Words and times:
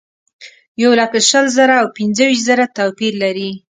یولک 0.81 1.13
شل 1.29 1.45
زره 1.55 1.75
او 1.81 1.87
پنځه 1.97 2.23
ویشت 2.27 2.43
زره 2.49 2.65
توپیر 2.77 3.13
لري. 3.23 3.49